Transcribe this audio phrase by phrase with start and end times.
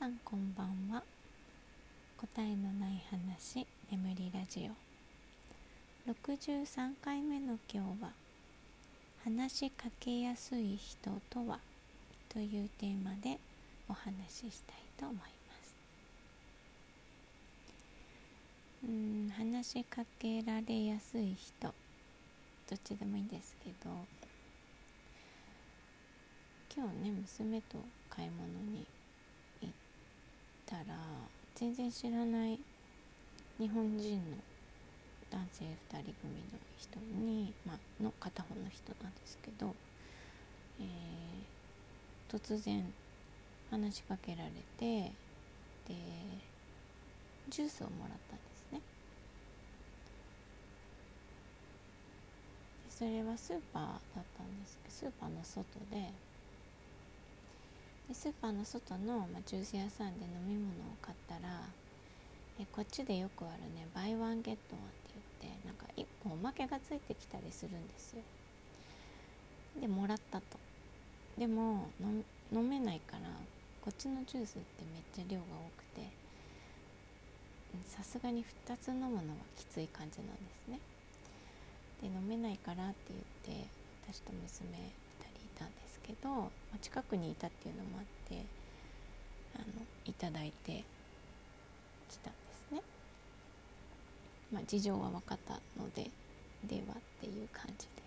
[0.00, 1.02] さんこんばんは。
[2.16, 4.66] 答えのない話眠りラジ
[6.08, 6.10] オ。
[6.10, 8.10] 63回目の今日は
[9.22, 11.58] 話しかけやすい人とは
[12.30, 13.38] というテーマで
[13.90, 15.22] お話ししたいと思いま
[15.62, 15.74] す。
[18.84, 21.74] うん話しかけられやすい人ど
[22.74, 23.90] っちでもいいんですけど
[26.74, 27.76] 今日ね娘と
[28.08, 28.86] 買い物に
[30.70, 30.84] たら
[31.56, 32.58] 全然知らない
[33.58, 34.36] 日本人の
[35.30, 39.74] 男性2人組の人に、まあの片方の人なんですけど、
[40.80, 42.84] えー、突然
[43.70, 45.12] 話しかけられて
[45.86, 45.94] で
[47.48, 48.80] ジュースをもらったんですね。
[52.86, 56.10] でそれはスーパーだったんですけどスーパーの外で
[58.10, 61.62] でスーパーの外の、まあ、ジュース屋さんで飲み物を買ったら
[62.58, 68.22] えこっちでよくあるねバイワンゲットワンって言ってなんか1個おまけがついてきたりするんですよ。
[69.80, 70.58] でもらったと。
[71.38, 71.86] でも
[72.52, 73.30] 飲めないから
[73.80, 76.02] こっちのジュースってめっちゃ量が多くて
[77.96, 79.22] さすがに2つ飲むのは
[79.56, 80.80] きつい感じなんですね。
[82.02, 83.14] で飲めないからって
[83.46, 83.68] 言って
[84.02, 85.89] 私と娘2人いたんです。
[86.06, 88.44] けど、まあ、近くにいたっていうのもあって
[89.54, 89.64] あの
[90.04, 90.84] いただいて
[92.08, 92.82] きたんですね。
[94.52, 96.10] まあ、事情は分かったので
[96.64, 98.00] ではっていう感じで。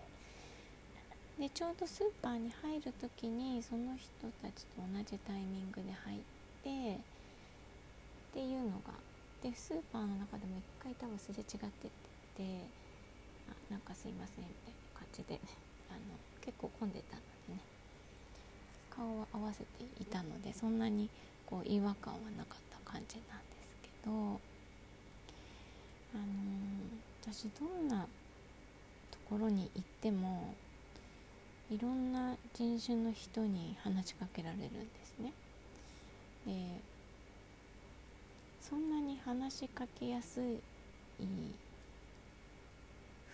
[1.38, 6.18] でちょうどスーパーに入る時にその人たちと同じタイミングで入っ
[6.62, 6.98] てっ
[8.32, 8.94] ていうのが
[9.42, 11.90] でスーパーの中でも一回多分すれ違って
[12.38, 12.62] て
[13.50, 15.40] あなんかすいませんみたいな感じで、ね、
[15.90, 17.33] あの結構混んでたのでね
[18.96, 19.66] 顔を合わせて
[20.00, 21.08] いたのでそんなに
[21.46, 24.14] こう違和感はなかった感じなんですけど、あ
[26.16, 28.06] のー、私どんな
[29.10, 30.54] ところに行っても
[31.70, 34.70] いろんな人種の人に話しかけられるんで
[35.04, 35.32] すね。
[36.46, 36.80] で
[38.60, 40.58] そんなに話しかけやすい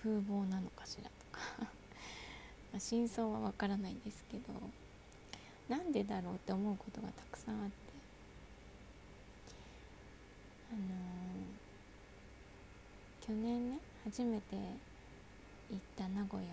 [0.03, 1.71] 風貌なのかしらとか、
[2.81, 4.53] 真相はわからないんですけど
[5.71, 7.75] なんでだろうって思うことがたくさんあって。
[10.73, 14.57] あのー、去年ね初めて
[15.71, 16.49] 行った名古屋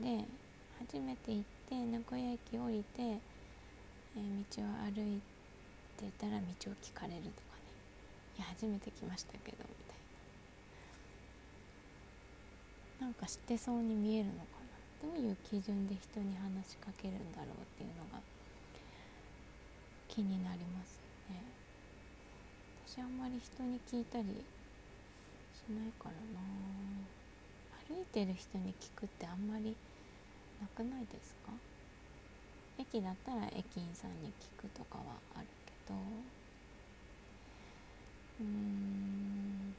[0.00, 0.24] で
[0.78, 5.20] 初めて行って名古屋駅降りて、えー、道を歩い
[5.96, 7.66] てたら道を聞かれるとかね。
[8.38, 9.96] いや初めて来ましたけどみたい
[13.00, 13.06] な。
[13.06, 14.57] なんか知ってそうに見えるのか
[15.00, 18.20] どういう基準で人に話しかけるんだろうっていうのが
[20.08, 20.98] 気になります
[21.30, 21.42] よね。
[22.86, 24.24] 私あんまり人に聞いたり
[25.54, 26.40] しないからな。
[27.88, 29.76] 歩いてる人に聞くってあんまり
[30.60, 31.52] なくないですか？
[32.78, 35.04] 駅だったら駅員さんに聞くとかは
[35.36, 35.98] あるけど。
[38.40, 39.74] うん。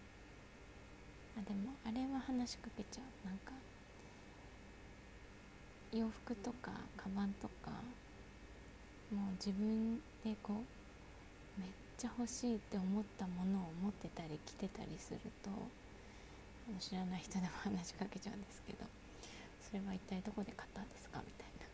[1.38, 3.28] あでもあれは話しかけちゃう。
[3.28, 3.52] なんか
[5.92, 7.72] 洋服とかカバンとか
[9.12, 10.54] もう自分でこ
[11.58, 15.50] うめっちゃ欲しいって思ったものを持ってたり着てたりすると
[16.80, 18.86] 知らない人でも話しかけちゃうんですけど
[19.66, 21.66] それは一体どこで買ったんですかみたいな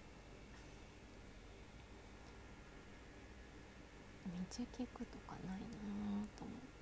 [4.31, 6.75] めっちゃ聞くとかないなと思って。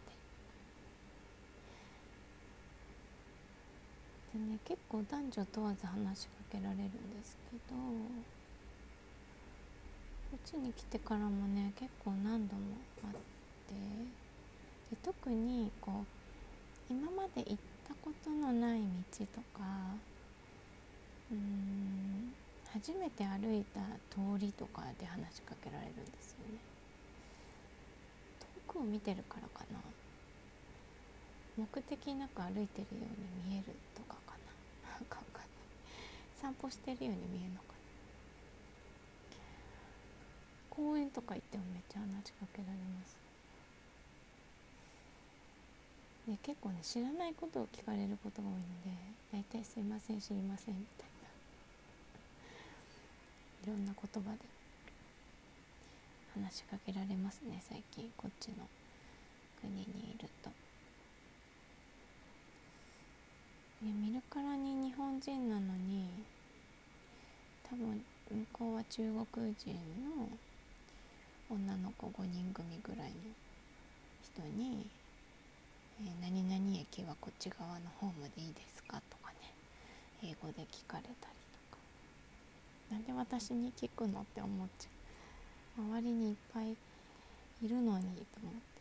[4.34, 7.76] でね結構男女問わず話しかけられるんですけど
[10.32, 12.62] こっちに来てからもね結構何度も
[13.04, 13.18] あって
[14.92, 16.04] で特にこ
[16.90, 17.58] う今まで行っ
[17.88, 18.82] たことのない
[19.20, 19.64] 道とか
[21.32, 22.34] うん
[22.74, 26.58] 初めて歩いた通りとかで話しかけられるんですよね。
[28.68, 29.80] 遠くを見てるからかな。
[31.56, 33.06] 目的なく歩いてるよ
[33.46, 34.23] うに見えるとか。
[35.06, 35.48] かななんかわかんない
[36.42, 37.74] 散歩してるように見えるのかな？
[40.70, 43.16] 公園とか行ってもめっちゃ話しかけられます。
[46.28, 48.96] で結構ね知らないことを聞かれることが多いので
[49.32, 51.30] 大体すいません知りませんみたいな。
[53.74, 54.40] いろんな言葉で
[56.34, 58.12] 話しかけられますね最近。
[58.18, 58.68] こっちの
[59.62, 60.63] 国にいると。
[63.84, 66.08] ね、見るからに日本人なのに
[67.70, 68.02] 多分
[68.32, 69.02] 向こうは中
[69.34, 69.72] 国人
[70.18, 70.30] の
[71.50, 73.16] 女の子5人組ぐらいの
[74.24, 74.88] 人に
[76.00, 79.54] 「えー、何々駅はこっち側のホームでいいですか?」とかね
[80.24, 81.16] 英語で聞かれたり
[81.70, 81.78] とか
[82.90, 88.73] なんで私に聞くのって思っちゃう周りにいっぱいいるのにと思って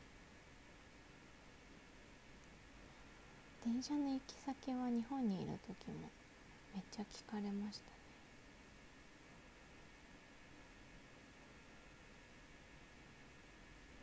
[3.65, 6.11] 電車の行き先は日本にいる時も
[6.75, 7.93] めっちゃ聞かれました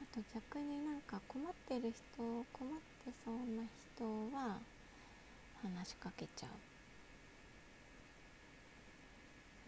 [0.02, 2.24] あと逆になんか困ってる人
[2.54, 3.64] 困ってそうな
[3.96, 4.60] 人は
[5.62, 6.50] 話しかけちゃう。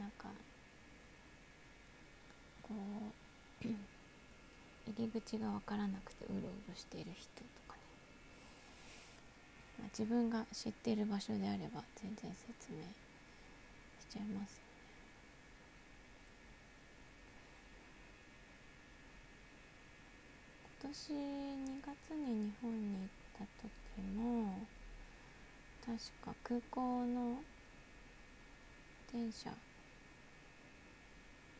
[0.02, 0.30] なんか
[2.64, 2.74] こ
[3.64, 3.68] う
[4.88, 7.61] 入り口が分からなくてうろうろしてる人と、
[9.82, 12.78] まあ、自分が知っている場所であれば全然説明
[14.00, 14.62] しちゃいます。
[20.84, 24.68] 今年2月に日本に行った時も
[25.86, 27.44] 確か空港の
[29.12, 29.50] 電車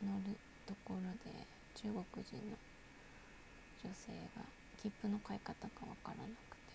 [0.02, 0.36] 乗る
[0.66, 2.56] ところで中国人の
[3.84, 4.42] 女性が
[4.80, 6.72] 切符の買い方が分からなくて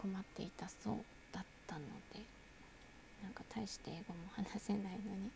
[0.00, 0.96] 困っていたそう
[1.30, 1.82] だったの
[2.14, 2.24] で
[3.22, 5.30] なんか大して英語も話せないのに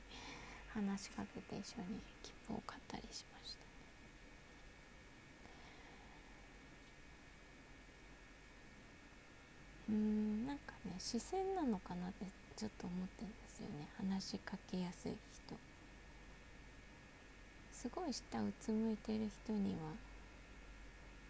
[0.72, 3.64] 話しかけて一緒に切符を買ったりしました。
[9.90, 12.24] うんなんかね視線なのかなって
[12.56, 13.86] ちょっと思ってるんですよね。
[13.98, 15.54] 話しかけやすい人。
[17.70, 19.92] すごい下うつむいてる人には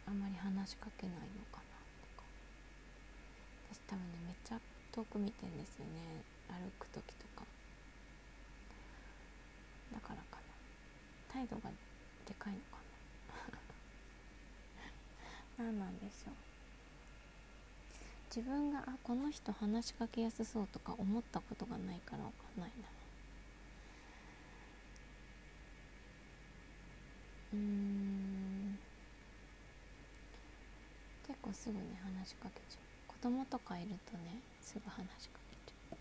[0.07, 1.74] あんまり話しかけないのかな。
[3.87, 4.61] 多分ねめっちゃ
[4.93, 6.23] 遠く見てんですよね。
[6.49, 7.45] 歩く時とか。
[9.93, 11.33] だからかな。
[11.33, 11.71] 態度が
[12.27, 12.79] でかいのか
[15.59, 15.65] な。
[15.65, 16.35] 何なんでしょう。
[18.35, 22.89] 自分があこの人話しかけやすそうとか思ったことがないから分かんないな。
[27.53, 28.79] うん。
[31.27, 32.94] 結構すぐに話しかけちゃう。
[33.25, 35.97] 供とかいるとねすぐ話しかけちゃう。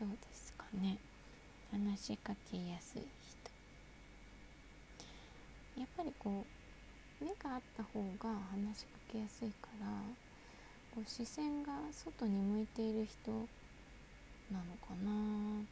[0.00, 0.98] どうですかね。
[1.70, 3.02] 話しかけやすい
[5.76, 5.80] 人。
[5.80, 6.44] やっぱりこ
[7.20, 9.86] う目があった方が話しかけやすいから
[10.92, 13.30] こう視線が外に向いている人
[14.50, 15.62] なのかな。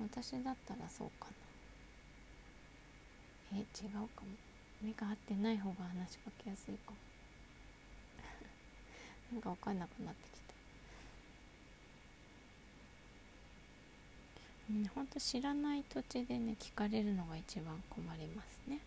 [0.00, 1.45] 私だったらそうかな。
[3.74, 4.46] 違うかも。
[4.82, 6.96] 目が合ってない方が話しかけやすいかも。
[9.32, 10.54] なんか分かんなくなってきた。
[14.68, 18.80] うん、本当知らない土地でね聞かれるのが一番困りますね。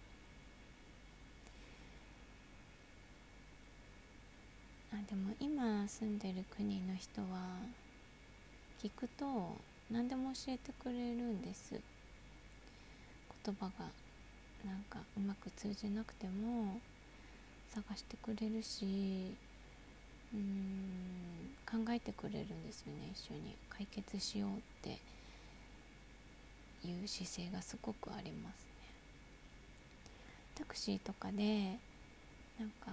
[4.91, 7.59] あでも今住んでる国の人は
[8.81, 9.55] 聞くと
[9.91, 11.79] 何でも教えてくれるんです。
[13.45, 14.08] 言葉が。
[14.65, 16.79] なんかうまく通じなくても
[17.69, 19.35] 探してくれるし
[20.33, 23.11] うん考えてくれるんですよね。
[23.13, 23.55] 一緒に。
[23.69, 24.99] 解決しようって
[26.87, 28.69] いう姿勢がすごくありますね。
[30.55, 31.77] タクシーとかで
[32.59, 32.91] なんか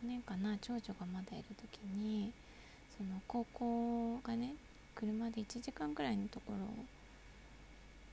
[0.00, 2.32] 去年かな長女がまだいる時に
[2.96, 4.54] その高校がね
[4.94, 6.58] 車で1時間くらいのところ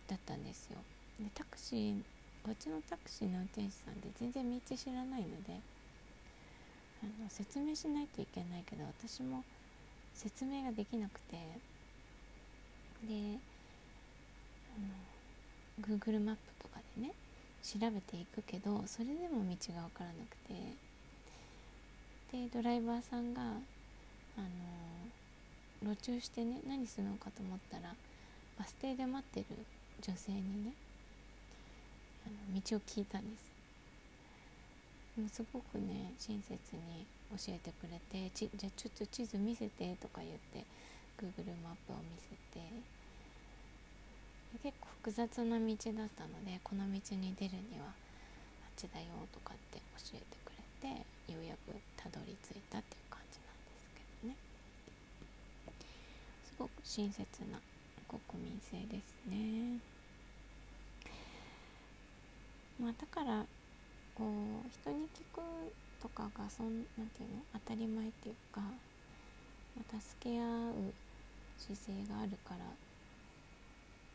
[0.08, 0.78] だったんですよ。
[1.20, 2.02] でタクシー
[2.44, 5.60] こっちのタクシーの運転手さんで全然道知らないので
[7.04, 9.44] あの説明しないといけないけど私も
[10.14, 11.38] 説明ができなくて
[13.08, 13.40] で
[14.78, 14.80] あ
[15.82, 17.14] の Google マップとかでね
[17.64, 20.54] 調べていくけどそれでも道が分からなくて
[22.32, 24.42] でドライバーさんがあ
[25.84, 27.94] の路中してね何するのかと思ったら
[28.58, 29.46] バス停で待ってる
[30.02, 30.74] 女性にね
[32.30, 33.56] 道を聞いたんです。
[35.22, 40.66] もすごくね親切に教えてくれてちじゃあちょっと地図見せてとか言って
[41.18, 42.36] Google マップを見せて。
[44.64, 54.36] 結構複雑な道だったのでこの道に出るにはあっちだよとかって教えてくれてようやくたどり着いたっていう感じなんですけどね。
[56.46, 57.20] すごく親切
[57.52, 57.60] な
[58.08, 59.95] 国民性ですね。
[62.80, 63.46] まあだから
[64.16, 65.42] こう人に聞く
[66.02, 68.62] とかがそんなんていうの当たり前っていうか
[69.76, 70.94] まあ、助け合う
[71.58, 72.64] 姿勢があるから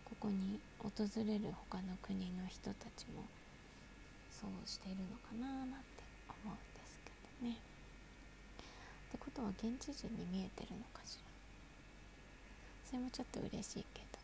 [0.04, 0.90] ここに訪
[1.24, 3.24] れる他の国の人たちも
[4.30, 6.02] そうしているのかななんて
[6.44, 7.12] 思うんですけ
[7.44, 7.56] どね。
[7.56, 11.30] ってことは現地人に見えてるのかしら
[12.88, 14.18] それもちょっと嬉しいけど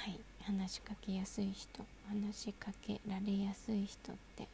[0.00, 4.48] はい話しかけやすい人話しかけられやすい人って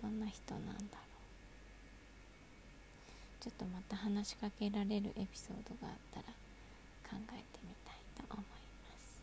[0.00, 0.84] どんな人なんだろう。
[3.40, 6.24] ちょっとまた話しかけられるエピソードがあったら
[7.10, 9.22] 考えてみたいと思います。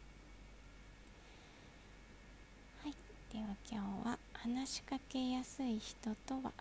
[2.83, 2.93] はい。
[3.33, 6.51] では今日は話しかけやすい人とは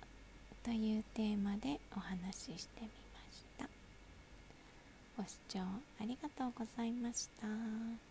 [0.62, 2.90] というテーマでお話ししてみま
[3.32, 3.68] した。
[5.16, 5.61] ご視聴
[6.00, 8.10] ありがとうございました。